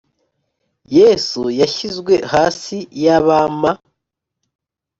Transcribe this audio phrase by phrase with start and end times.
[0.97, 3.71] Yesu washyizwe hasi y abama